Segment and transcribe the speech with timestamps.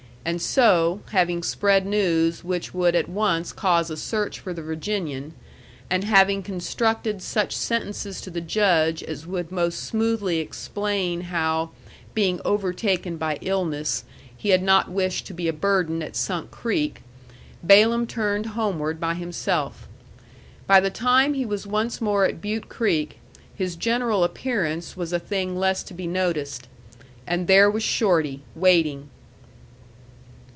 [0.23, 5.33] And so, having spread news which would at once cause a search for the Virginian,
[5.89, 11.71] and having constructed such sentences to the Judge as would most smoothly explain how,
[12.13, 14.03] being overtaken by illness,
[14.37, 17.01] he had not wished to be a burden at Sunk Creek,
[17.63, 19.87] Balaam turned homeward by himself.
[20.67, 23.17] By the time he was once more at Butte Creek,
[23.55, 26.67] his general appearance was a thing less to be noticed.
[27.25, 29.09] And there was Shorty, waiting!